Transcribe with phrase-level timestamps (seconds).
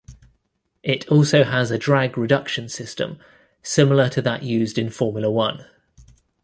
[0.81, 3.19] It also has a drag reduction system
[3.61, 5.67] similar to that used in Formula One.